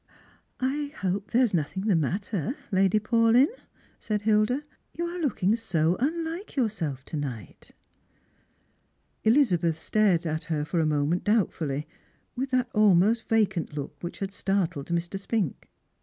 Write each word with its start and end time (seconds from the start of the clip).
"I 0.59 0.93
hope 1.01 1.29
there 1.29 1.43
is 1.43 1.53
nothing 1.53 1.83
the 1.83 1.95
matter, 1.95 2.57
Lady 2.71 2.97
Paulyn?" 2.99 3.49
said 3.99 4.23
Hilda;" 4.23 4.63
you 4.97 5.05
are 5.05 5.19
looking 5.19 5.55
so 5.55 5.95
^^nhke 5.97 6.55
yourself 6.55 7.05
to 7.05 7.17
night." 7.17 7.69
Elizabeth 9.23 9.77
stared 9.77 10.25
at 10.25 10.45
her 10.45 10.65
for 10.65 10.79
a 10.79 10.87
moment 10.87 11.23
doubtfully, 11.23 11.87
with 12.35 12.49
that 12.49 12.71
almost 12.73 13.29
vacant 13.29 13.73
look 13.75 13.95
which 14.01 14.17
had 14.17 14.31
startled 14.33 14.87
Mr. 14.87 15.19
Spink. 15.19 15.69